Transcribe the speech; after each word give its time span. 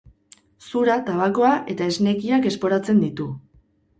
Zura, 0.69 0.95
tabakoa 1.09 1.51
eta 1.75 1.89
esnekiak 1.93 2.47
esportatzen 2.53 3.05
ditu. 3.05 3.29